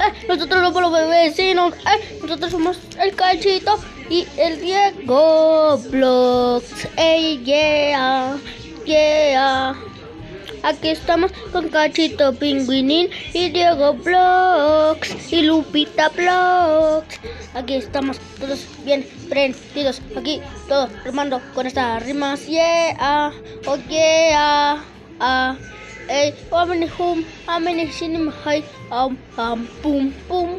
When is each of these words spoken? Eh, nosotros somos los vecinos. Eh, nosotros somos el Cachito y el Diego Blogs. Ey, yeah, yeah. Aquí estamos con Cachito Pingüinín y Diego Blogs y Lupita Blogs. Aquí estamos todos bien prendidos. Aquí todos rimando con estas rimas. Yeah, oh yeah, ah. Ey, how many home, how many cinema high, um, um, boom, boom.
Eh, 0.00 0.26
nosotros 0.28 0.62
somos 0.62 0.82
los 0.82 1.08
vecinos. 1.08 1.74
Eh, 1.74 2.18
nosotros 2.22 2.50
somos 2.50 2.78
el 3.00 3.14
Cachito 3.14 3.78
y 4.10 4.26
el 4.36 4.60
Diego 4.60 5.78
Blogs. 5.90 6.88
Ey, 6.96 7.42
yeah, 7.44 8.36
yeah. 8.84 9.74
Aquí 10.62 10.88
estamos 10.88 11.32
con 11.52 11.68
Cachito 11.68 12.34
Pingüinín 12.34 13.08
y 13.32 13.50
Diego 13.50 13.94
Blogs 13.94 15.32
y 15.32 15.42
Lupita 15.42 16.08
Blogs. 16.08 17.20
Aquí 17.54 17.74
estamos 17.74 18.18
todos 18.40 18.66
bien 18.84 19.06
prendidos. 19.28 20.02
Aquí 20.16 20.40
todos 20.68 20.90
rimando 21.04 21.40
con 21.54 21.66
estas 21.66 22.02
rimas. 22.04 22.46
Yeah, 22.46 23.32
oh 23.66 23.76
yeah, 23.88 24.84
ah. 25.20 25.56
Ey, 26.08 26.32
how 26.50 26.64
many 26.66 26.86
home, 26.86 27.24
how 27.46 27.58
many 27.58 27.90
cinema 27.90 28.30
high, 28.30 28.62
um, 28.92 29.18
um, 29.36 29.68
boom, 29.82 30.14
boom. 30.28 30.55